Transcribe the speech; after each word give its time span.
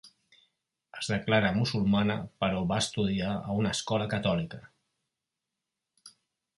Es 0.99 1.09
declara 1.11 1.51
musulmana, 1.57 2.17
però 2.45 2.65
va 2.73 2.81
estudiar 2.87 3.37
a 3.37 3.61
una 3.61 3.77
escola 3.77 4.11
catòlica. 4.17 4.65